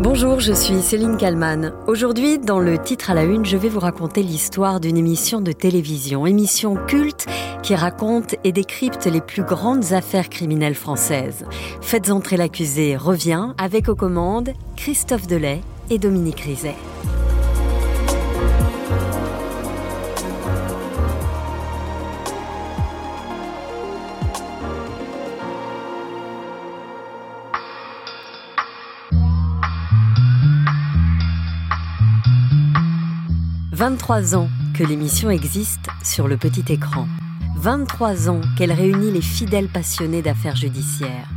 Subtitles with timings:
[0.00, 1.72] Bonjour, je suis Céline Kalman.
[1.88, 5.50] Aujourd'hui, dans le titre à la une, je vais vous raconter l'histoire d'une émission de
[5.50, 7.26] télévision, émission culte
[7.64, 11.44] qui raconte et décrypte les plus grandes affaires criminelles françaises.
[11.80, 16.76] Faites entrer l'accusé revient avec aux commandes Christophe Delay et Dominique Rizet.
[33.78, 37.06] 23 ans que l'émission existe sur le petit écran.
[37.58, 41.28] 23 ans qu'elle réunit les fidèles passionnés d'affaires judiciaires.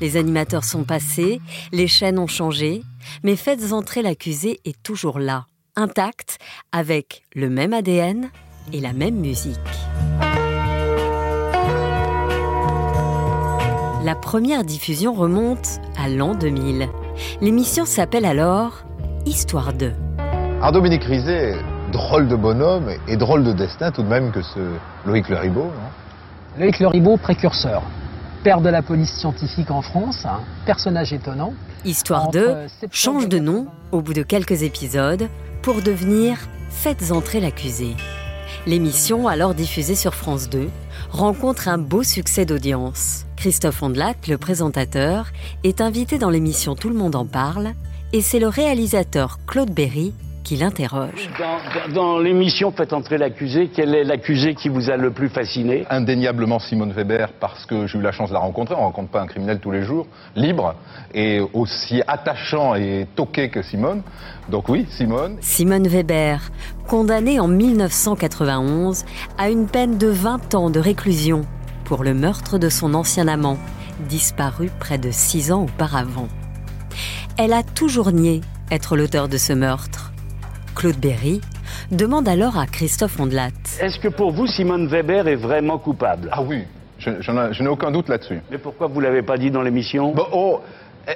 [0.00, 1.40] Les animateurs sont passés,
[1.72, 2.84] les chaînes ont changé,
[3.24, 6.38] mais faites entrer l'accusé est toujours là, intact,
[6.70, 8.30] avec le même ADN
[8.72, 9.58] et la même musique.
[14.04, 16.88] La première diffusion remonte à l'an 2000.
[17.40, 18.84] L'émission s'appelle alors
[19.26, 19.92] Histoire 2.
[20.60, 21.54] Alors Dominique Rizet,
[21.90, 24.60] drôle de bonhomme et drôle de destin tout de même que ce
[25.06, 25.70] Loïc Le Ribot.
[26.58, 27.82] Loïc Le Ribot, précurseur,
[28.42, 31.52] père de la police scientifique en France, un personnage étonnant.
[31.84, 35.28] Histoire 2 change de nom au bout de quelques épisodes
[35.62, 36.38] pour devenir
[36.70, 37.96] Faites entrer l'accusé.
[38.66, 40.70] L'émission, alors diffusée sur France 2,
[41.10, 43.24] rencontre un beau succès d'audience.
[43.36, 45.26] Christophe Ondelat, le présentateur,
[45.64, 47.72] est invité dans l'émission Tout le monde en parle
[48.12, 50.12] et c'est le réalisateur Claude Berry
[50.56, 51.30] l'interroge.
[51.94, 55.84] Dans, l'émission Faites entrer l'accusé, quel est l'accusé qui vous a le plus fasciné?
[55.90, 58.74] Indéniablement Simone Weber, parce que j'ai eu la chance de la rencontrer.
[58.74, 60.74] On ne rencontre pas un criminel tous les jours, libre,
[61.14, 64.02] et aussi attachant et toqué que Simone.
[64.48, 65.36] Donc oui, Simone.
[65.40, 66.40] Simone Weber,
[66.88, 69.04] condamnée en 1991
[69.38, 71.42] à une peine de 20 ans de réclusion
[71.84, 73.58] pour le meurtre de son ancien amant,
[74.08, 76.28] disparu près de 6 ans auparavant.
[77.36, 80.09] Elle a toujours nié être l'auteur de ce meurtre.
[80.80, 81.42] Claude Berry,
[81.90, 83.50] demande alors à Christophe Ondelat.
[83.82, 86.30] Est-ce que pour vous, Simone Weber est vraiment coupable?
[86.32, 86.64] Ah oui,
[86.96, 88.40] je, n'ai aucun doute là-dessus.
[88.50, 90.14] Mais pourquoi vous ne l'avez pas dit dans l'émission?
[90.32, 90.62] Oh,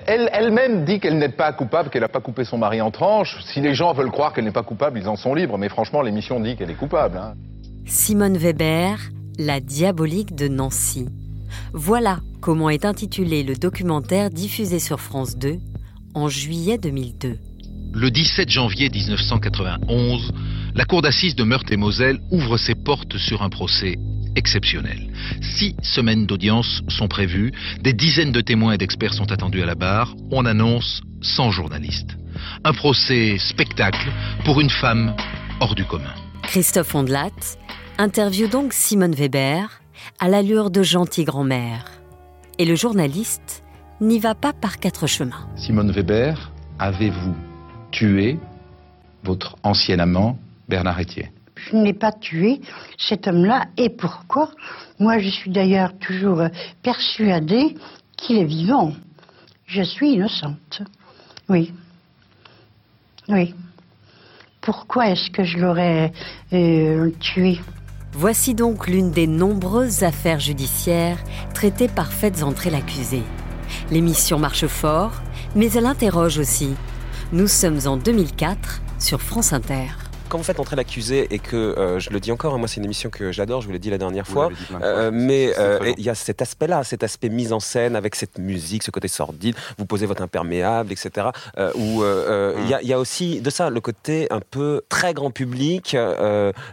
[0.06, 3.42] Elle-même dit qu'elle n'est pas coupable, qu'elle n'a pas coupé son mari en tranches.
[3.54, 5.56] Si les gens veulent croire qu'elle n'est pas coupable, ils en sont libres.
[5.56, 7.16] Mais franchement, l'émission dit qu'elle est coupable.
[7.16, 7.32] Hein.
[7.86, 8.98] Simone Weber,
[9.38, 11.08] la diabolique de Nancy.
[11.72, 15.56] Voilà comment est intitulé le documentaire diffusé sur France 2
[16.14, 17.38] en juillet 2002.
[17.96, 20.32] Le 17 janvier 1991,
[20.74, 23.98] la cour d'assises de Meurthe-et-Moselle ouvre ses portes sur un procès
[24.34, 25.12] exceptionnel.
[25.40, 27.52] Six semaines d'audience sont prévues,
[27.82, 32.16] des dizaines de témoins et d'experts sont attendus à la barre, on annonce 100 journalistes.
[32.64, 34.10] Un procès spectacle
[34.44, 35.14] pour une femme
[35.60, 36.14] hors du commun.
[36.42, 37.30] Christophe Ondelat
[37.98, 39.68] interviewe donc Simone Weber
[40.18, 41.92] à l'allure de gentille grand-mère.
[42.58, 43.62] Et le journaliste
[44.00, 45.48] n'y va pas par quatre chemins.
[45.54, 46.50] Simone Weber,
[46.80, 47.53] avez-vous
[47.94, 48.38] tué
[49.22, 50.36] votre ancien amant,
[50.68, 52.60] Bernard Etier Je n'ai pas tué
[52.98, 53.66] cet homme-là.
[53.76, 54.50] Et pourquoi?
[54.98, 56.42] Moi, je suis d'ailleurs toujours
[56.82, 57.76] persuadée
[58.16, 58.92] qu'il est vivant.
[59.66, 60.82] Je suis innocente.
[61.48, 61.72] Oui.
[63.28, 63.54] Oui.
[64.60, 66.12] Pourquoi est-ce que je l'aurais
[66.52, 67.60] euh, tué?
[68.12, 71.18] Voici donc l'une des nombreuses affaires judiciaires
[71.54, 73.22] traitées par Faites entrer l'accusé.
[73.90, 75.12] L'émission marche fort,
[75.54, 76.74] mais elle interroge aussi
[77.32, 79.88] nous sommes en 2004 sur France Inter
[80.34, 82.78] quand vous faites entrer l'accusé et que, euh, je le dis encore, hein, moi c'est
[82.78, 84.50] une émission que j'adore, je vous l'ai dit la dernière fois,
[84.82, 88.38] euh, mais euh, il y a cet aspect-là, cet aspect mise en scène avec cette
[88.38, 91.28] musique, ce côté sordide, vous posez votre imperméable, etc.
[91.76, 95.96] Où il y, a aussi de ça, le côté un peu très grand public,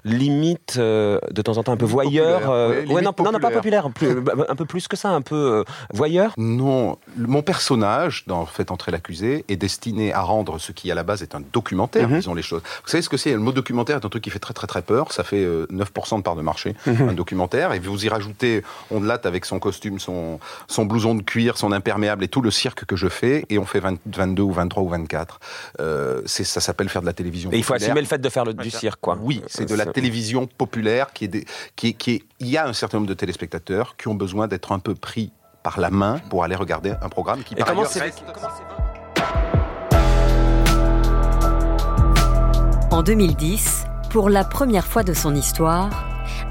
[0.05, 2.49] limite de temps en temps un peu voyeur.
[2.89, 6.33] Ouais, non, non, pas populaire, un peu plus que ça, un peu voyeur.
[6.35, 11.03] Non, mon personnage dans Faites entrer l'accusé est destiné à rendre ce qui à la
[11.03, 12.17] base est un documentaire, mhm.
[12.17, 12.63] disons les choses.
[12.83, 14.81] Vous savez ce que c'est mot documentaire est un truc qui fait très très très
[14.81, 15.11] peur.
[15.11, 17.09] Ça fait 9% euh, de part de marché, mhm.
[17.09, 17.73] un documentaire.
[17.73, 22.23] Et vous y rajoutez Ondelat avec son costume, son, son blouson de cuir, son imperméable
[22.23, 23.45] et tout le cirque que je fais.
[23.49, 25.39] Et on fait 22 ou 23 ou 24.
[25.79, 27.51] Euh, ça s'appelle faire de la télévision.
[27.51, 29.17] Et il faut assumer le fait de faire du cirque, quoi.
[29.21, 31.45] Oui, c'est de la télévision populaire qui est,
[31.75, 34.79] qui, qui Il y a un certain nombre de téléspectateurs qui ont besoin d'être un
[34.79, 35.31] peu pris
[35.63, 37.75] par la main pour aller regarder un programme qui, et par
[43.01, 45.89] En 2010, pour la première fois de son histoire,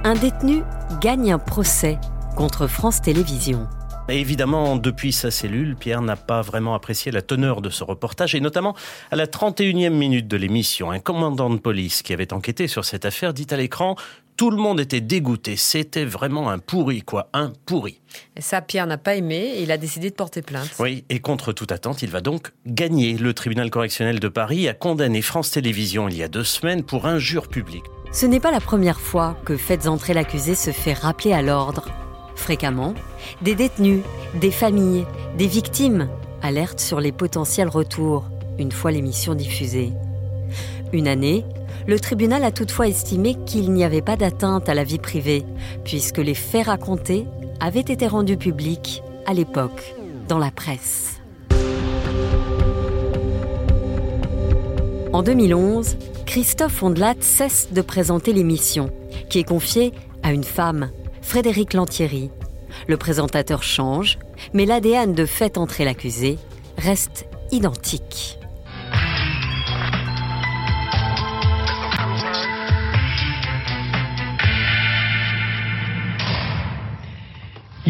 [0.02, 0.64] un détenu
[1.00, 1.96] gagne un procès
[2.34, 3.68] contre France Télévisions.
[4.08, 8.40] évidemment, depuis sa cellule, Pierre n'a pas vraiment apprécié la teneur de ce reportage, et
[8.40, 8.74] notamment
[9.12, 13.04] à la 31e minute de l'émission, un commandant de police qui avait enquêté sur cette
[13.04, 13.94] affaire dit à l'écran
[14.40, 15.54] Tout le monde était dégoûté.
[15.56, 17.28] C'était vraiment un pourri, quoi.
[17.34, 18.00] Un pourri.
[18.38, 20.70] Et ça, Pierre n'a pas aimé il a décidé de porter plainte.
[20.78, 23.18] Oui, et contre toute attente, il va donc gagner.
[23.18, 27.04] Le tribunal correctionnel de Paris a condamné France Télévisions il y a deux semaines pour
[27.04, 27.84] injure publique.
[28.12, 31.90] Ce n'est pas la première fois que Faites entrer l'accusé se fait rappeler à l'ordre.
[32.34, 32.94] Fréquemment,
[33.42, 34.00] des détenus,
[34.40, 35.04] des familles,
[35.36, 36.08] des victimes
[36.40, 38.24] alertent sur les potentiels retours
[38.58, 39.92] une fois l'émission diffusée.
[40.92, 41.44] Une année,
[41.86, 45.44] le tribunal a toutefois estimé qu'il n'y avait pas d'atteinte à la vie privée,
[45.84, 47.26] puisque les faits racontés
[47.60, 49.94] avaient été rendus publics à l'époque
[50.26, 51.20] dans la presse.
[55.12, 55.96] En 2011,
[56.26, 58.90] Christophe Ondelat cesse de présenter l'émission,
[59.28, 59.92] qui est confiée
[60.22, 60.90] à une femme,
[61.22, 62.30] Frédéric Lantieri.
[62.88, 64.18] Le présentateur change,
[64.54, 66.38] mais l'ADN de fait entrer l'accusé
[66.78, 68.39] reste identique.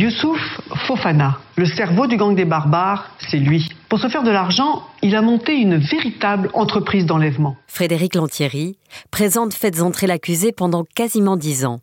[0.01, 0.41] Youssouf
[0.87, 3.69] Fofana, le cerveau du gang des barbares, c'est lui.
[3.91, 7.59] Pour se faire de l'argent, il a monté une véritable entreprise d'enlèvement.
[7.67, 8.79] Frédéric Lantieri
[9.11, 11.81] présente Faites entrer l'accusé pendant quasiment dix ans.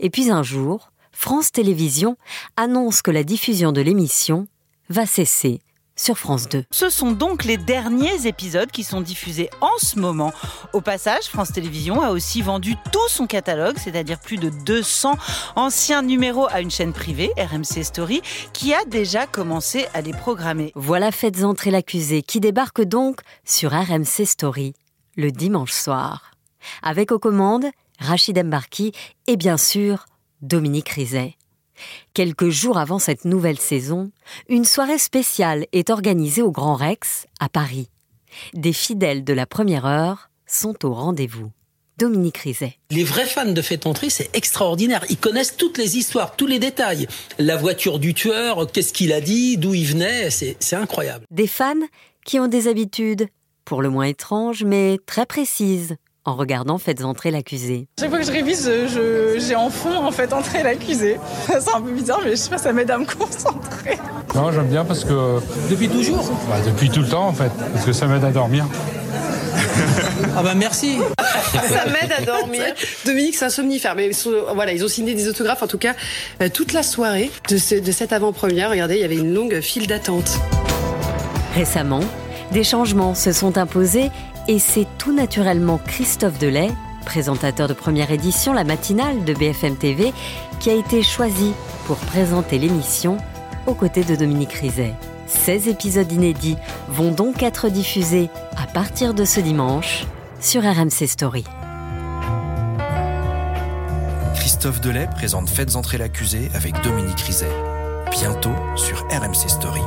[0.00, 2.16] Et puis un jour, France Télévisions
[2.56, 4.46] annonce que la diffusion de l'émission
[4.88, 5.60] va cesser
[5.98, 6.64] sur France 2.
[6.70, 10.32] Ce sont donc les derniers épisodes qui sont diffusés en ce moment.
[10.72, 15.18] Au passage, France Télévisions a aussi vendu tout son catalogue, c'est-à-dire plus de 200
[15.56, 18.22] anciens numéros à une chaîne privée, RMC Story,
[18.52, 20.72] qui a déjà commencé à les programmer.
[20.74, 24.74] Voilà Faites entrer l'accusé qui débarque donc sur RMC Story
[25.16, 26.30] le dimanche soir.
[26.82, 27.66] Avec aux commandes
[27.98, 28.92] Rachid Embarki
[29.26, 30.06] et bien sûr
[30.42, 31.37] Dominique Rizet.
[32.14, 34.10] Quelques jours avant cette nouvelle saison,
[34.48, 37.88] une soirée spéciale est organisée au Grand Rex, à Paris.
[38.54, 41.50] Des fidèles de la première heure sont au rendez-vous.
[41.98, 42.78] Dominique Rizet.
[42.90, 45.04] Les vrais fans de Fait Entrer, c'est extraordinaire.
[45.10, 47.08] Ils connaissent toutes les histoires, tous les détails.
[47.38, 51.24] La voiture du tueur, qu'est-ce qu'il a dit, d'où il venait, c'est incroyable.
[51.32, 51.74] Des fans
[52.24, 53.28] qui ont des habitudes,
[53.64, 57.88] pour le moins étranges, mais très précises en regardant Faites entrer l'accusé.
[57.98, 58.70] Chaque fois que je révise,
[59.38, 61.18] j'ai en fond en fait entrer l'accusé.
[61.46, 63.98] C'est un peu bizarre, mais je sais pas, ça m'aide à me concentrer.
[64.34, 65.40] Non, j'aime bien parce que.
[65.70, 68.66] Depuis toujours bah, Depuis tout le temps en fait, parce que ça m'aide à dormir.
[70.36, 70.98] ah bah merci.
[71.52, 72.62] ça m'aide à dormir.
[73.04, 74.10] Dominique, c'est un somnifère, mais
[74.54, 75.94] voilà, ils ont signé des autographes en tout cas
[76.42, 78.70] euh, toute la soirée de, de cette avant-première.
[78.70, 80.38] Regardez, il y avait une longue file d'attente.
[81.54, 82.00] Récemment,
[82.52, 84.10] des changements se sont imposés
[84.48, 86.70] et c'est tout naturellement Christophe Delay,
[87.04, 90.12] présentateur de première édition, la matinale de BFM TV,
[90.58, 91.52] qui a été choisi
[91.86, 93.18] pour présenter l'émission
[93.66, 94.94] aux côtés de Dominique Rizet.
[95.26, 96.56] 16 épisodes inédits
[96.88, 100.06] vont donc être diffusés à partir de ce dimanche
[100.40, 101.44] sur RMC Story.
[104.34, 107.52] Christophe Delay présente Faites entrer l'accusé avec Dominique Rizet.
[108.10, 109.82] Bientôt sur RMC Story.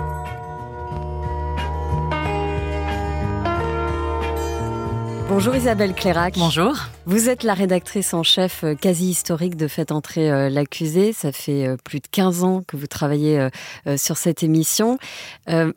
[5.33, 6.33] Bonjour Isabelle Clairac.
[6.37, 6.75] Bonjour.
[7.05, 11.13] Vous êtes la rédactrice en chef euh, quasi historique de Faites entrer euh, l'accusé.
[11.13, 13.47] Ça fait euh, plus de 15 ans que vous travaillez
[13.95, 14.97] sur cette émission.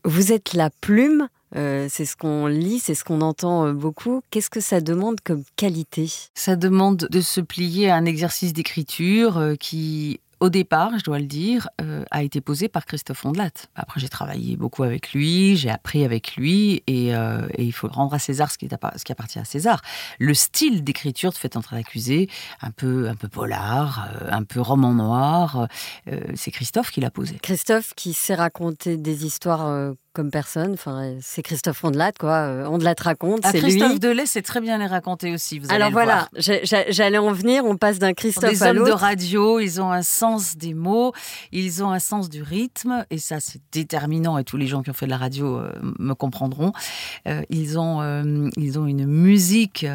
[0.05, 4.23] Vous êtes la plume, c'est ce qu'on lit, c'est ce qu'on entend beaucoup.
[4.31, 6.11] Qu'est-ce que ça demande comme qualité?
[6.35, 11.25] Ça demande de se plier à un exercice d'écriture qui au départ, je dois le
[11.25, 13.51] dire, euh, a été posé par Christophe Ondelat.
[13.77, 18.13] Après, j'ai travaillé beaucoup avec lui, j'ai appris avec lui, et, euh, il faut rendre
[18.13, 19.81] à César ce qui, ce qui, appartient à César.
[20.19, 22.29] Le style d'écriture de Fait entrer l'accusé,
[22.61, 25.67] un peu, un peu polar, euh, un peu roman noir,
[26.35, 27.39] c'est Christophe qui l'a posé.
[27.41, 30.73] Christophe qui sait raconter des histoires comme personne.
[30.73, 32.69] Enfin, c'est Christophe Ondelat, quoi.
[32.69, 33.77] Ondelat raconte, ah, c'est lui.
[33.77, 35.59] Christophe Delay c'est très bien les raconter aussi.
[35.59, 37.65] Vous Alors voilà, j'allais en venir.
[37.65, 38.87] On passe d'un Christophe à l'autre.
[38.87, 41.13] Des hommes de radio, ils ont un sens des mots,
[41.53, 44.39] ils ont un sens du rythme, et ça c'est déterminant.
[44.39, 46.73] Et tous les gens qui ont fait de la radio euh, me comprendront.
[47.29, 49.87] Euh, ils ont, euh, ils ont une musique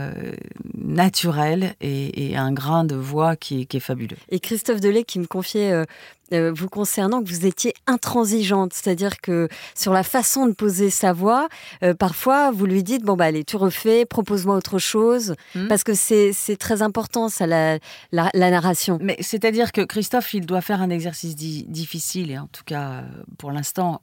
[0.78, 4.18] naturelle et, un grain de voix qui est, qui est fabuleux.
[4.30, 5.86] Et Christophe Delay qui me confiait
[6.34, 11.14] euh, vous concernant que vous étiez intransigeante, c'est-à-dire que sur la façon de poser sa
[11.14, 11.48] voix,
[11.84, 15.68] euh, parfois vous lui dites bon bah allez tu refais, propose-moi autre chose, hmm.
[15.68, 17.80] parce que c'est très important ça la,
[18.12, 19.00] la, narration.
[19.02, 23.02] Mais c'est-à-dire que Christophe il doit faire un exercice difficile et en tout cas euh,
[23.38, 24.00] pour l'instant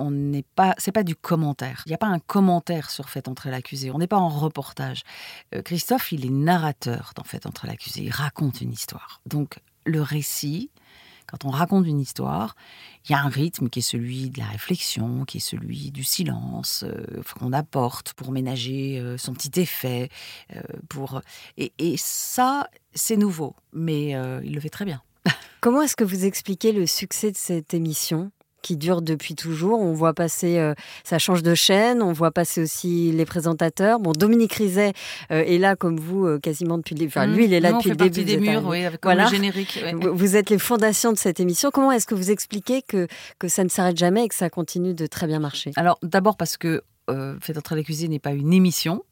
[0.00, 1.82] on n'est pas, c'est pas du commentaire.
[1.86, 3.90] Il n'y a pas un commentaire sur Fait entrer l'accusé.
[3.90, 5.02] On n'est pas en reportage.
[5.64, 8.02] Christophe, il est narrateur dans Fait entrer l'accusé.
[8.02, 9.20] Il raconte une histoire.
[9.26, 10.70] Donc le récit,
[11.30, 12.56] Quand on raconte une histoire,
[13.04, 16.02] il y a un rythme qui est celui de la réflexion, qui est celui du
[16.02, 20.08] silence, euh, qu'on apporte pour ménager euh, son petit effet.
[20.56, 21.20] Euh, pour...
[21.58, 24.10] Et, et ça, c'est nouveau, mais
[24.42, 25.02] il le fait très bien.
[25.60, 28.30] Comment est-ce que vous expliquez le succès de cette émission?
[28.68, 29.80] Qui dure depuis toujours.
[29.80, 33.98] On voit passer, euh, ça change de chaîne, on voit passer aussi les présentateurs.
[33.98, 34.92] Bon, Dominique Rizet
[35.30, 37.12] euh, est là comme vous euh, quasiment depuis le début.
[37.16, 38.24] Enfin, lui, il est là depuis le début.
[38.24, 39.24] des murs, oui, avec voilà.
[39.24, 39.82] le générique.
[40.12, 41.70] Vous êtes les fondations de cette émission.
[41.72, 43.06] Comment est-ce que vous expliquez que,
[43.38, 45.70] que ça ne s'arrête jamais et que ça continue de très bien marcher?
[45.76, 46.82] Alors, d'abord parce que
[47.40, 49.02] Faites entrer la cuisine n'est pas une émission.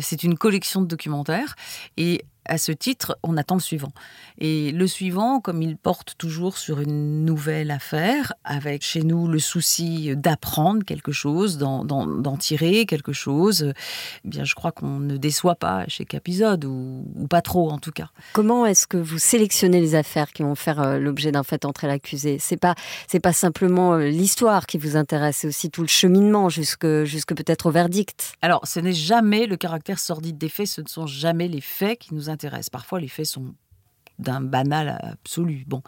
[0.00, 1.54] C'est une collection de documentaires
[1.96, 3.92] et à ce titre, on attend le suivant.
[4.38, 9.38] Et le suivant, comme il porte toujours sur une nouvelle affaire, avec chez nous le
[9.38, 13.72] souci d'apprendre quelque chose, d'en tirer quelque chose,
[14.24, 17.78] eh bien, je crois qu'on ne déçoit pas à chaque épisode, ou, pas trop en
[17.78, 18.08] tout cas.
[18.32, 21.86] Comment est-ce que vous sélectionnez les affaires qui vont faire euh, l'objet d'un fait entrer
[21.86, 22.38] l'accusé?
[22.40, 22.74] C'est pas,
[23.06, 27.34] c'est pas simplement euh, l'histoire qui vous intéresse, c'est aussi tout le cheminement jusque, jusque
[27.34, 28.32] peut-être au verdict.
[28.42, 31.98] Alors, ce n'est jamais le caractère sordide des faits, ce ne sont jamais les faits
[31.98, 33.54] qui nous intéressent Parfois, les faits sont
[34.18, 35.64] d'un banal absolu.
[35.66, 35.82] Bon,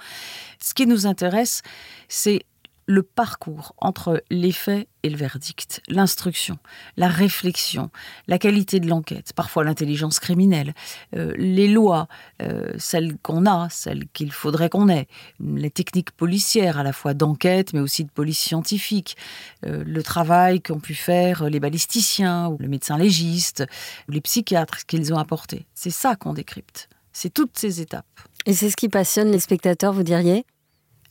[0.58, 1.62] ce qui nous intéresse,
[2.08, 2.44] c'est
[2.92, 6.58] le parcours entre les faits et le verdict, l'instruction,
[6.98, 7.90] la réflexion,
[8.28, 10.74] la qualité de l'enquête, parfois l'intelligence criminelle,
[11.16, 12.06] euh, les lois,
[12.42, 15.08] euh, celles qu'on a, celles qu'il faudrait qu'on ait,
[15.40, 19.16] les techniques policières à la fois d'enquête mais aussi de police scientifique,
[19.64, 23.64] euh, le travail qu'ont pu faire les balisticiens ou le médecin légiste
[24.06, 25.64] ou les psychiatres, qu'ils ont apporté.
[25.74, 26.90] C'est ça qu'on décrypte.
[27.14, 28.04] C'est toutes ces étapes.
[28.44, 30.44] Et c'est ce qui passionne les spectateurs, vous diriez?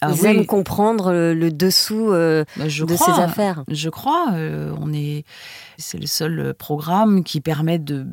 [0.04, 3.64] Ah Ils aiment comprendre le, dessous euh, bah, de ces affaires.
[3.68, 4.30] Je crois.
[4.34, 5.26] Euh, on est,
[5.78, 8.08] c'est le seul programme qui permet de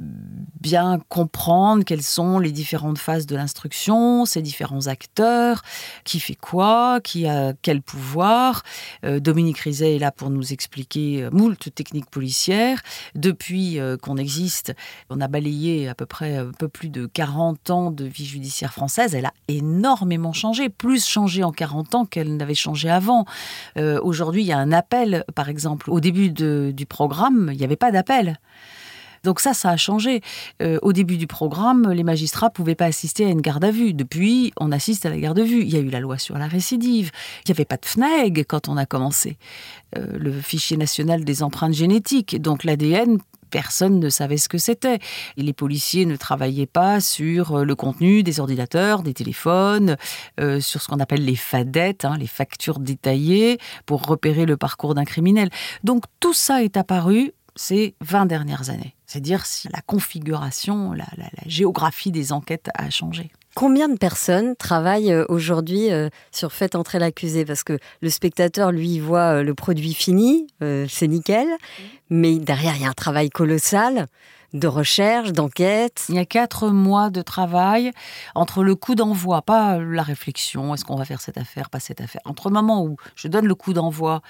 [0.60, 5.62] bien comprendre quelles sont les différentes phases de l'instruction, ces différents acteurs,
[6.04, 8.64] qui fait quoi, qui a quel pouvoir.
[9.06, 12.82] Euh, Dominique Rizet est là pour nous expliquer moult techniques policières.
[13.14, 14.74] Depuis qu'on existe,
[15.08, 18.74] on a balayé à peu près un peu plus de 40 ans de vie judiciaire
[18.74, 19.14] française.
[19.14, 23.24] Elle a énormément changé, plus changé en 40 temps qu'elle n'avait changé avant.
[23.76, 25.90] Euh, aujourd'hui, il y a un appel, par exemple.
[25.90, 28.38] Au début du programme, il n'y avait pas d'appel.
[29.24, 30.22] Donc ça, ça a changé.
[30.62, 33.94] Euh, au début du programme, les magistrats pouvaient pas assister à une garde à vue.
[33.94, 35.62] Depuis, on assiste à la garde à vue.
[35.62, 37.10] Il y a eu la loi sur la récidive.
[37.44, 39.36] Il n'y avait pas de FNEG quand on a commencé.
[39.96, 42.40] Euh, le fichier national des empreintes génétiques.
[42.40, 43.18] Donc l'ADN
[43.50, 44.98] personne ne savait ce que c'était.
[45.36, 49.96] Et les policiers ne travaillaient pas sur euh, le contenu des ordinateurs, des téléphones,
[50.40, 54.94] euh, sur ce qu'on appelle les fadettes, hein, les factures détaillées, pour repérer le parcours
[54.94, 55.50] d'un criminel.
[55.84, 58.94] Donc tout ça est apparu ces 20 dernières années.
[59.06, 61.06] C'est-à-dire si la configuration, la
[61.46, 63.32] géographie des enquêtes a changé.
[63.58, 67.44] Combien de personnes travaillent euh, aujourd'hui euh, sur Faites entrer l'accusé?
[67.44, 71.48] Parce que le spectateur, lui, voit euh, le produit fini, c'est nickel,
[72.08, 74.06] mais derrière, il y a un travail colossal
[74.52, 76.04] de recherche, d'enquête.
[76.08, 77.90] Il y a quatre mois de travail
[78.36, 82.00] entre le coup d'envoi, pas la réflexion, est-ce qu'on va faire cette affaire, pas cette
[82.00, 82.20] affaire.
[82.26, 84.22] Entre le moment où je donne le coup d'envoi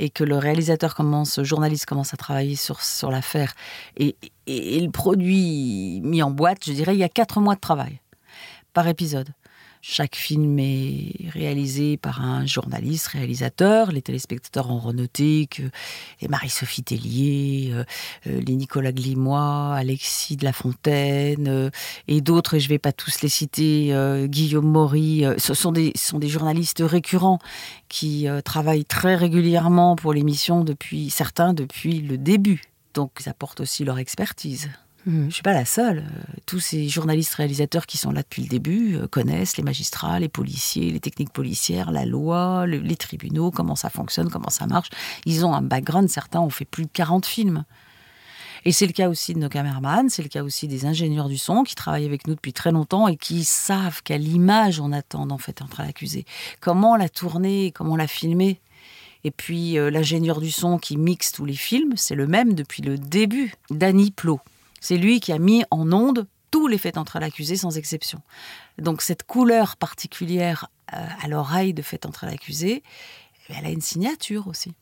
[0.00, 3.54] et que le réalisateur commence, le journaliste commence à travailler sur, sur l'affaire
[3.96, 4.16] et,
[4.48, 8.01] et le produit mis en boîte, je dirais, il y a quatre mois de travail
[8.72, 9.32] par épisode.
[9.84, 13.90] Chaque film est réalisé par un journaliste, réalisateur.
[13.90, 15.62] Les téléspectateurs ont renoté que
[16.20, 17.84] les Marie-Sophie Tellier, euh,
[18.28, 21.70] euh, les Nicolas Glimois, Alexis de la Fontaine euh,
[22.06, 23.92] et d'autres, et je ne vais pas tous les citer,
[24.28, 27.40] Guillaume Maury, ce sont des, sont des journalistes récurrents
[27.88, 32.62] qui travaillent très régulièrement pour l'émission depuis, certains depuis le début.
[32.94, 34.70] Donc ils apportent aussi leur expertise.
[35.06, 35.98] Je ne suis pas la seule.
[35.98, 40.20] Euh, tous ces journalistes réalisateurs qui sont là depuis le début euh, connaissent les magistrats,
[40.20, 44.90] les policiers, les techniques policières, la loi, les tribunaux, comment ça fonctionne, comment ça marche.
[45.26, 47.64] Ils ont un background, certains ont fait plus de 40 films.
[48.64, 51.36] Et c'est le cas aussi de nos caméramans, c'est le cas aussi des ingénieurs du
[51.36, 55.28] son qui travaillent avec nous depuis très longtemps et qui savent quelle image on attend
[55.28, 56.24] en fait entre l'accusé.
[56.60, 58.60] Comment la tourner, comment la filmer.
[59.24, 62.82] Et puis euh, l'ingénieur du son qui mixe tous les films, c'est le même depuis
[62.82, 64.40] le début, Danny Plot.
[64.82, 68.20] C'est lui qui a mis en onde tous les faits entre l'accusé sans exception.
[68.78, 72.82] Donc cette couleur particulière euh, à l'oreille de fait entre l'accusé,
[73.48, 74.74] elle a une signature aussi.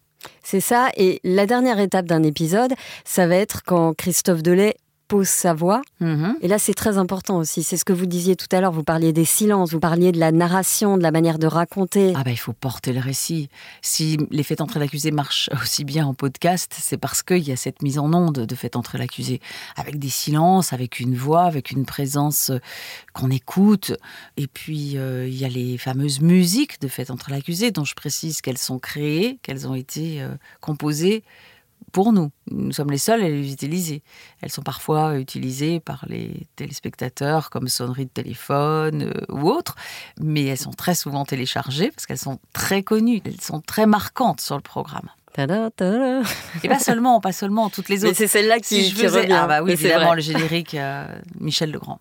[0.42, 0.90] C'est ça.
[0.97, 4.75] Et la dernière étape d'un épisode, ça va être quand Christophe Delay
[5.11, 5.83] pose sa voix.
[5.99, 6.37] Mhm.
[6.40, 7.64] Et là, c'est très important aussi.
[7.64, 8.71] C'est ce que vous disiez tout à l'heure.
[8.71, 12.12] Vous parliez des silences, vous parliez de la narration, de la manière de raconter.
[12.14, 13.49] Ah bah, il faut porter le récit.
[13.83, 17.57] Si les faits entrer l'accusé marchent aussi bien en podcast, c'est parce qu'il y a
[17.57, 19.40] cette mise en onde de fait entrer l'accusé.
[19.75, 22.61] Avec des silences, avec une voix, avec une présence euh,
[23.12, 23.93] qu'on écoute.
[24.37, 27.95] Et puis, euh, il y a les fameuses musiques de fait entrer l'accusé, dont je
[27.95, 30.29] précise qu'elles sont créées, qu'elles ont été euh,
[30.61, 31.25] composées
[31.93, 32.31] pour nous.
[32.51, 34.03] Nous sommes les seuls à les utiliser.
[34.43, 39.75] Elles sont parfois utilisées par les téléspectateurs comme sonnerie de téléphone euh, ou autre,
[40.21, 44.41] mais elles sont très souvent téléchargées parce qu'elles sont très connues, elles sont très marquantes
[44.41, 45.09] sur le programme.
[45.33, 46.23] Tada, tada.
[46.65, 48.17] Et pas seulement, pas seulement, toutes les Mais autres.
[48.19, 49.33] c'est celle-là qui- Si je qui faisais- revient.
[49.41, 51.07] Ah bah oui, évidemment, le générique euh,
[51.39, 52.01] Michel Legrand.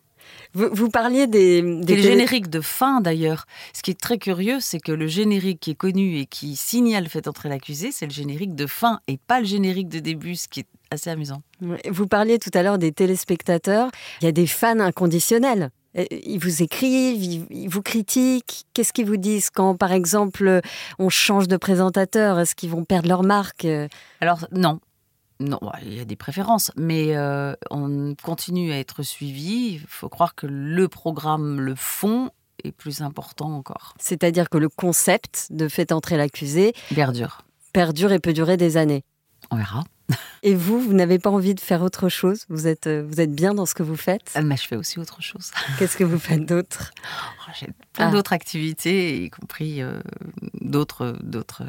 [0.54, 3.46] Vous, vous parliez des, des le générique de fin d'ailleurs.
[3.74, 7.08] Ce qui est très curieux, c'est que le générique qui est connu et qui signale
[7.08, 10.48] fait entrer l'accusé, c'est le générique de fin et pas le générique de début, ce
[10.48, 11.44] qui est assez amusant.
[11.90, 13.92] Vous parliez tout à l'heure des téléspectateurs.
[14.22, 15.70] Il y a des fans inconditionnels.
[15.98, 18.66] Euh, Ils vous écrivent, ils ils vous critiquent.
[18.74, 20.62] Qu'est-ce qu'ils vous disent quand, par exemple,
[20.98, 22.40] on change de présentateur?
[22.40, 23.68] Est-ce qu'ils vont perdre leur marque?
[24.22, 24.80] Alors non.
[25.40, 29.76] Non, il y a des préférences, mais euh, on continue à être suivi.
[29.76, 32.30] Il faut croire que le programme, le fond,
[32.66, 33.94] est plus important encore.
[34.00, 37.44] C'est-à-dire que le concept de fait entrer l'accusé Perdure.
[37.72, 39.04] perdure et peut durer des années.
[39.50, 39.86] On verra.
[40.44, 42.46] Et vous, vous n'avez pas envie de faire autre chose?
[42.50, 44.38] Vous êtes, euh, vous êtes bien dans ce que vous faites?
[44.44, 45.52] Mais je fais aussi autre chose.
[45.80, 46.92] Qu'est-ce que vous faites d'autre?
[47.48, 48.12] Oh, J'ai plein Ah.
[48.12, 50.00] d'autres activités, y compris euh,
[50.62, 51.64] d'autres, d'autres,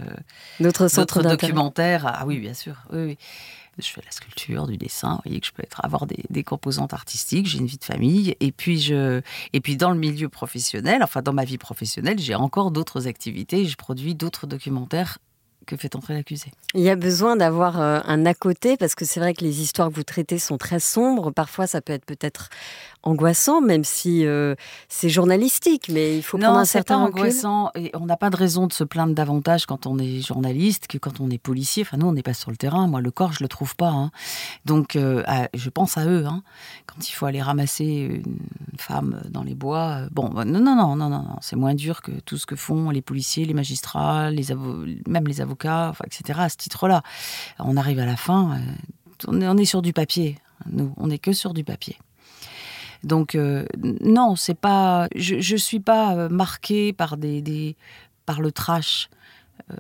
[0.61, 2.07] D'autres centres documentaires.
[2.07, 2.77] Ah oui, bien sûr.
[2.93, 3.19] Oui, oui.
[3.79, 5.15] Je fais de la sculpture, du dessin.
[5.15, 7.47] Vous voyez que je peux être, avoir des, des composantes artistiques.
[7.47, 8.37] J'ai une vie de famille.
[8.41, 9.23] Et puis, je,
[9.55, 13.65] et puis, dans le milieu professionnel, enfin, dans ma vie professionnelle, j'ai encore d'autres activités.
[13.65, 15.19] Je produis d'autres documentaires
[15.67, 16.51] que fait entrer l'accusé.
[16.75, 19.61] Il y a besoin d'avoir euh, un à côté parce que c'est vrai que les
[19.61, 21.31] histoires que vous traitez sont très sombres.
[21.31, 22.49] Parfois, ça peut être peut-être
[23.03, 24.55] angoissant, même si euh,
[24.89, 27.21] c'est journalistique, mais il faut prendre Non, un c'est certain pas recul.
[27.21, 27.71] angoissant.
[27.75, 30.99] Et on n'a pas de raison de se plaindre davantage quand on est journaliste que
[30.99, 31.83] quand on est policier.
[31.83, 32.87] Enfin, nous, on n'est pas sur le terrain.
[32.89, 33.89] Moi, le corps, je le trouve pas.
[33.91, 34.11] hein.
[34.65, 36.27] Donc, euh, à- je pense à eux.
[36.27, 36.43] hein.
[36.87, 37.85] Quand il faut aller ramasser
[38.25, 41.37] une femme dans les bois, euh, bon, non, non, non, non, non, non.
[41.41, 44.47] c'est moins dur que tout ce que font les policiers, les magistrats, les
[45.07, 46.41] même les avocats, enfin, etc.
[46.43, 47.03] À ce titre-là,
[47.59, 48.59] on arrive à la fin, euh,
[49.29, 50.39] on est, on est sur du papier.
[50.71, 51.97] Nous, on n'est que sur du papier.
[53.03, 55.09] Donc euh, non, c'est pas.
[55.15, 57.77] Je, je suis pas euh, marquée par des, des
[58.27, 59.09] par le trash.
[59.71, 59.77] Euh,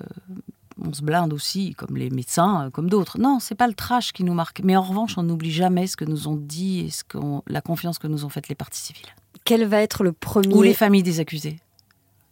[0.82, 3.18] on se blinde aussi, comme les médecins, comme d'autres.
[3.18, 4.62] Non, c'est pas le trash qui nous marque.
[4.64, 7.60] Mais en revanche, on n'oublie jamais ce que nous ont dit et ce qu'on, la
[7.60, 9.14] confiance que nous ont faite les parties civiles.
[9.44, 11.60] Quel va être le premier Ou les familles des accusés.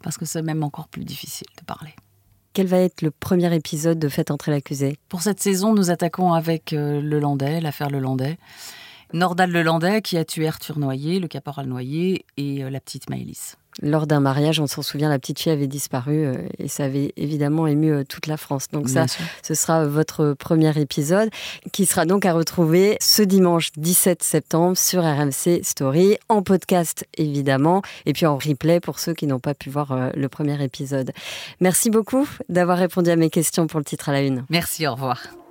[0.03, 1.95] Parce que c'est même encore plus difficile de parler.
[2.59, 4.99] Quel va être le premier épisode de Faites entrer l'accusé?
[5.09, 8.37] Pour cette saison, nous attaquons avec euh, Le Landais, l'affaire Le Landais.
[9.13, 13.09] Nordal Le Landais qui a tué Arthur Noyer, le caporal Noyer et euh, la petite
[13.11, 13.55] Maëlys.
[13.83, 17.13] Lors d'un mariage, on s'en souvient, la petite fille avait disparu euh, et ça avait
[17.17, 18.67] évidemment ému euh, toute la France.
[18.73, 19.25] Donc Bien ça, sûr.
[19.43, 21.31] ce sera votre premier épisode
[21.73, 27.83] qui sera donc à retrouver ce dimanche 17 septembre sur RMC Story, en podcast évidemment,
[28.07, 31.13] et puis en replay pour ceux qui n'ont pas pu voir euh, le premier épisode.
[31.61, 34.45] Merci beaucoup d'avoir répondu à mes questions pour le titre à la une.
[34.51, 35.48] Merci, au revoir.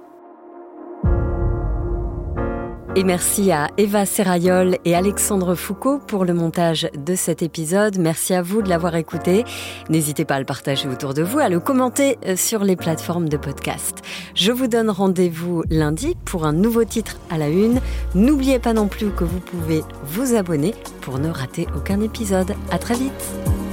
[2.98, 8.00] Et merci à Eva Serrayol et Alexandre Foucault pour le montage de cet épisode.
[8.00, 9.46] Merci à vous de l'avoir écouté.
[9.88, 13.30] N'hésitez pas à le partager autour de vous, à le commenter euh, sur les plateformes
[13.30, 14.02] de podcast.
[14.34, 17.82] Je vous donne rendez-vous lundi pour un nouveau titre à la une.
[18.16, 22.56] N'oubliez pas non plus que vous pouvez vous abonner pour ne rater aucun épisode.
[22.72, 23.67] À très vite.